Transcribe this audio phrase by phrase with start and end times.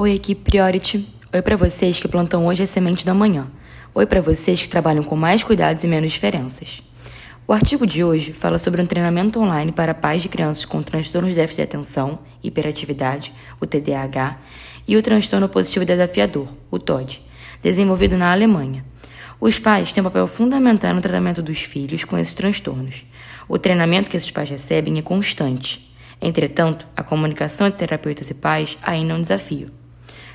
[0.00, 1.08] Oi, equipe Priority.
[1.34, 3.48] Oi para vocês que plantam hoje a semente da manhã.
[3.92, 6.80] Oi para vocês que trabalham com mais cuidados e menos diferenças.
[7.48, 11.32] O artigo de hoje fala sobre um treinamento online para pais de crianças com transtornos
[11.32, 14.38] de déficit de atenção, hiperatividade, o TDAH,
[14.86, 17.20] e o transtorno positivo desafiador, o TOD,
[17.60, 18.84] desenvolvido na Alemanha.
[19.40, 23.04] Os pais têm um papel fundamental no tratamento dos filhos com esses transtornos.
[23.48, 25.92] O treinamento que esses pais recebem é constante.
[26.22, 29.72] Entretanto, a comunicação entre terapeutas e pais ainda é um desafio.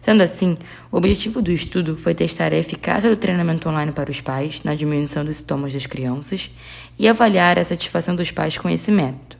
[0.00, 0.56] Sendo assim,
[0.90, 4.74] o objetivo do estudo foi testar a eficácia do treinamento online para os pais na
[4.74, 6.50] diminuição dos sintomas das crianças
[6.98, 9.36] e avaliar a satisfação dos pais com esse método.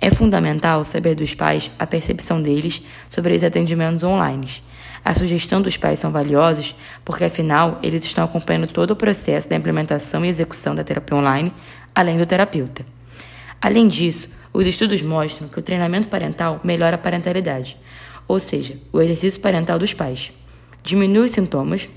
[0.00, 2.80] É fundamental saber dos pais a percepção deles
[3.10, 4.48] sobre os atendimentos online.
[5.04, 9.56] A sugestão dos pais são valiosos porque, afinal, eles estão acompanhando todo o processo da
[9.56, 11.52] implementação e execução da terapia online,
[11.94, 12.86] além do terapeuta.
[13.60, 17.76] Além disso, os estudos mostram que o treinamento parental melhora a parentalidade,
[18.28, 20.30] ou seja, o exercício parental dos pais.
[20.82, 21.88] Diminui os sintomas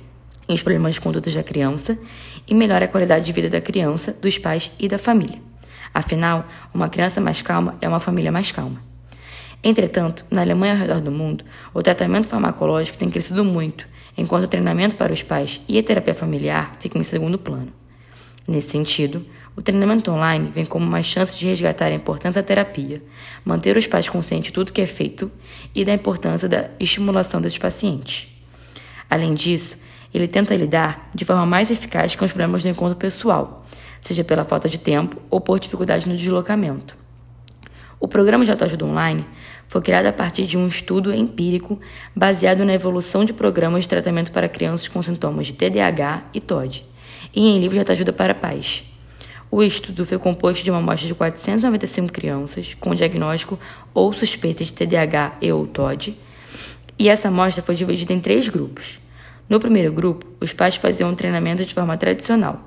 [0.47, 1.99] e os problemas de condutas da criança
[2.47, 5.39] e melhora a qualidade de vida da criança, dos pais e da família.
[5.93, 8.81] Afinal, uma criança mais calma é uma família mais calma.
[9.63, 14.47] Entretanto, na Alemanha ao redor do mundo, o tratamento farmacológico tem crescido muito, enquanto o
[14.47, 17.80] treinamento para os pais e a terapia familiar ficam em segundo plano.
[18.47, 19.25] Nesse sentido,
[19.55, 23.01] o treinamento online vem como uma chance de resgatar a importância da terapia,
[23.45, 25.31] manter os pais conscientes de tudo que é feito
[25.75, 28.27] e da importância da estimulação dos pacientes.
[29.09, 29.77] Além disso,
[30.13, 33.65] ele tenta lidar de forma mais eficaz com os problemas do encontro pessoal,
[34.01, 36.97] seja pela falta de tempo ou por dificuldade no deslocamento.
[37.99, 39.25] O programa de autoajuda online
[39.67, 41.79] foi criado a partir de um estudo empírico
[42.15, 46.83] baseado na evolução de programas de tratamento para crianças com sintomas de TDAH e TOD,
[47.33, 48.83] e em livros de autoajuda para pais.
[49.49, 53.59] O estudo foi composto de uma amostra de 495 crianças com diagnóstico
[53.93, 56.17] ou suspeita de TDAH e ou TOD,
[56.97, 58.99] e essa amostra foi dividida em três grupos.
[59.49, 62.61] No primeiro grupo, os pais faziam um treinamento de forma tradicional.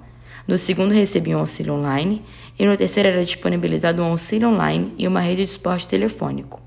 [0.47, 2.21] No segundo, recebiam auxílio online.
[2.59, 6.61] E no terceiro, era disponibilizado um auxílio online e uma rede de suporte telefônico.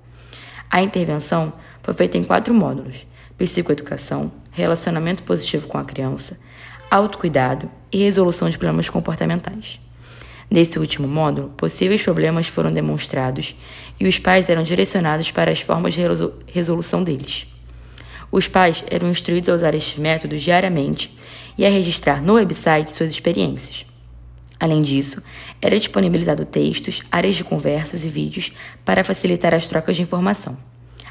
[0.69, 3.05] A intervenção foi feita em quatro módulos:
[3.37, 6.39] psicoeducação, relacionamento positivo com a criança,
[6.89, 9.79] autocuidado e resolução de problemas comportamentais.
[10.49, 13.55] Nesse último módulo, possíveis problemas foram demonstrados
[13.99, 16.01] e os pais eram direcionados para as formas de
[16.47, 17.45] resolução deles.
[18.31, 21.15] Os pais eram instruídos a usar estes métodos diariamente
[21.57, 23.85] e a registrar no website suas experiências.
[24.59, 25.21] Além disso,
[25.61, 28.53] era disponibilizado textos, áreas de conversas e vídeos
[28.83, 30.57] para facilitar as trocas de informação.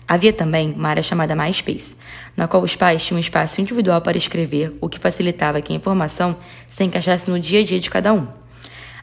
[0.08, 1.96] Havia também uma área chamada MySpace,
[2.36, 5.76] na qual os pais tinham um espaço individual para escrever, o que facilitava que a
[5.76, 6.36] informação
[6.70, 8.28] se encaixasse no dia a dia de cada um.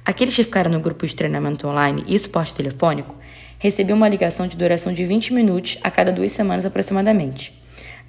[0.06, 3.16] Aqueles que ficaram no grupo de treinamento online e suporte telefônico
[3.60, 7.54] recebiam uma ligação de duração de 20 minutos a cada duas semanas aproximadamente.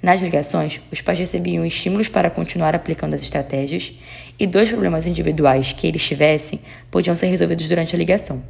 [0.01, 3.93] Nas ligações, os pais recebiam estímulos para continuar aplicando as estratégias
[4.37, 6.59] e dois problemas individuais que eles tivessem
[6.91, 8.43] podiam ser resolvidos durante a ligação.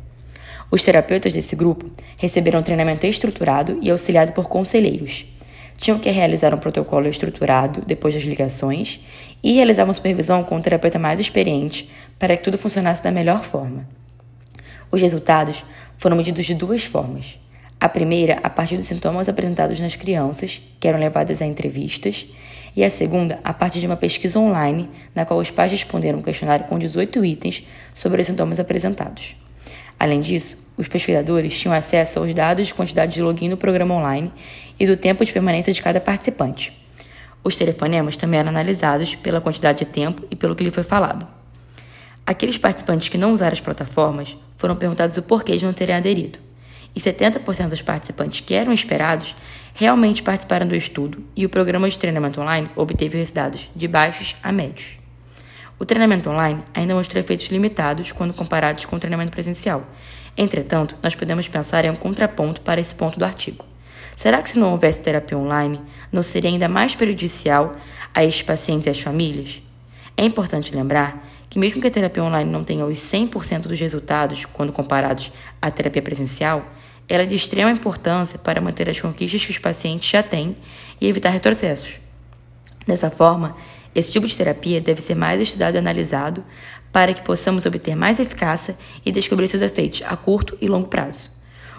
[0.72, 5.26] Os terapeutas desse grupo receberam treinamento estruturado e auxiliado por conselheiros.
[5.78, 9.02] Tinham que realizar um protocolo estruturado depois das ligações
[9.44, 13.88] e realizavam supervisão com um terapeuta mais experiente para que tudo funcionasse da melhor forma.
[14.92, 15.66] Os resultados
[15.98, 17.40] foram medidos de duas formas.
[17.80, 22.28] A primeira, a partir dos sintomas apresentados nas crianças, que eram levadas a entrevistas,
[22.76, 26.22] e a segunda, a partir de uma pesquisa online, na qual os pais responderam um
[26.22, 29.36] questionário com 18 itens sobre os sintomas apresentados.
[30.00, 34.32] Além disso, os pesquisadores tinham acesso aos dados de quantidade de login no programa online
[34.80, 36.74] e do tempo de permanência de cada participante.
[37.44, 41.28] Os telefonemas também eram analisados pela quantidade de tempo e pelo que lhe foi falado.
[42.26, 46.40] Aqueles participantes que não usaram as plataformas foram perguntados o porquê de não terem aderido.
[46.96, 49.36] E 70% dos participantes que eram esperados
[49.76, 54.52] realmente participaram do estudo e o programa de treinamento online obteve resultados de baixos a
[54.52, 55.05] médios.
[55.78, 59.86] O treinamento online ainda mostrou efeitos limitados quando comparados com o treinamento presencial.
[60.38, 63.66] Entretanto, nós podemos pensar em um contraponto para esse ponto do artigo.
[64.16, 65.82] Será que se não houvesse terapia online,
[66.12, 67.76] não seria ainda mais prejudicial
[68.14, 69.62] a estes pacientes e às famílias?
[70.16, 74.46] É importante lembrar que, mesmo que a terapia online não tenha os 100% dos resultados
[74.46, 75.32] quando comparados
[75.62, 76.66] à terapia presencial,
[77.08, 80.56] ela é de extrema importância para manter as conquistas que os pacientes já têm
[81.00, 82.00] e evitar retrocessos.
[82.88, 83.56] Dessa forma,
[83.96, 86.44] esse tipo de terapia deve ser mais estudado e analisado
[86.92, 91.32] para que possamos obter mais eficácia e descobrir seus efeitos a curto e longo prazo.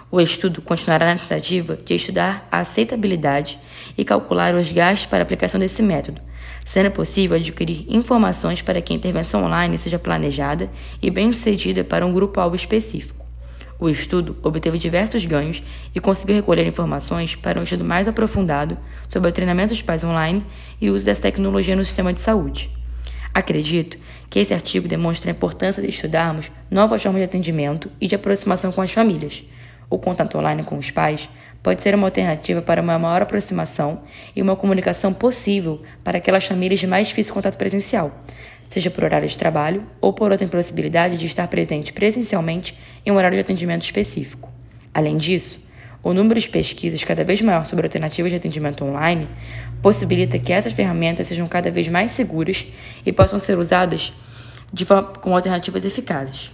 [0.09, 3.59] O estudo continuará na tentativa de estudar a aceitabilidade
[3.97, 6.21] e calcular os gastos para a aplicação desse método,
[6.65, 10.69] sendo possível adquirir informações para que a intervenção online seja planejada
[11.01, 13.26] e bem-sucedida para um grupo-alvo específico.
[13.79, 15.61] O estudo obteve diversos ganhos
[15.93, 18.77] e conseguiu recolher informações para um estudo mais aprofundado
[19.07, 20.43] sobre o treinamento de pais online
[20.81, 22.69] e o uso dessa tecnologia no sistema de saúde.
[23.33, 23.99] Acredito
[24.31, 28.71] que esse artigo demonstra a importância de estudarmos novas formas de atendimento e de aproximação
[28.71, 29.43] com as famílias.
[29.89, 31.29] O contato online com os pais
[31.61, 34.01] pode ser uma alternativa para uma maior aproximação
[34.35, 38.23] e uma comunicação possível para aquelas famílias de mais difícil contato presencial,
[38.69, 43.15] seja por horário de trabalho ou por outra impossibilidade de estar presente presencialmente em um
[43.15, 44.51] horário de atendimento específico.
[44.93, 45.59] Além disso,
[46.03, 49.27] o número de pesquisas cada vez maior sobre alternativas de atendimento online
[49.81, 52.67] possibilita que essas ferramentas sejam cada vez mais seguras
[53.05, 54.13] e possam ser usadas
[54.71, 56.51] de forma, como alternativas eficazes.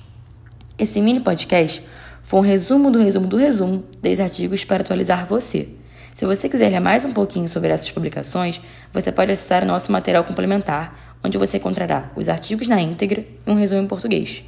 [0.77, 1.83] Esse mini podcast
[2.21, 5.69] foi um resumo do resumo do resumo dos artigos para atualizar você.
[6.15, 8.62] Se você quiser ler mais um pouquinho sobre essas publicações,
[8.92, 13.50] você pode acessar o nosso material complementar, onde você encontrará os artigos na íntegra e
[13.50, 14.44] um resumo em português.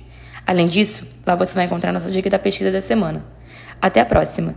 [0.46, 3.26] Além disso, lá você vai encontrar nossa dica da pesquisa da semana.
[3.82, 4.56] Até a próxima!